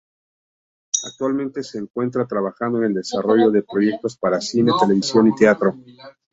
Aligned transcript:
Actualmente 1.03 1.61
se 1.61 1.77
encuentra 1.77 2.25
trabajando 2.25 2.79
en 2.79 2.85
el 2.85 2.93
desarrollo 2.95 3.51
de 3.51 3.61
proyectos 3.61 4.17
para 4.17 4.41
cine, 4.41 4.71
televisión 4.81 5.27
y 5.27 5.35
teatro. 5.35 5.75